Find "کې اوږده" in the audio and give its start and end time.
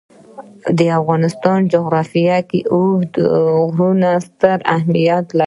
2.49-3.25